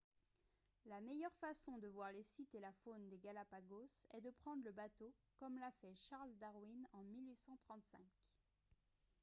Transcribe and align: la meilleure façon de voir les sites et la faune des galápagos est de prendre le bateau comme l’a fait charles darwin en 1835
la 0.87 0.99
meilleure 0.99 1.35
façon 1.39 1.77
de 1.77 1.87
voir 1.87 2.11
les 2.11 2.23
sites 2.23 2.55
et 2.55 2.59
la 2.59 2.73
faune 2.83 3.07
des 3.09 3.19
galápagos 3.19 3.87
est 4.15 4.21
de 4.21 4.31
prendre 4.31 4.63
le 4.65 4.71
bateau 4.71 5.13
comme 5.37 5.59
l’a 5.59 5.69
fait 5.79 5.93
charles 5.93 6.35
darwin 6.39 6.87
en 6.93 7.03
1835 7.03 8.01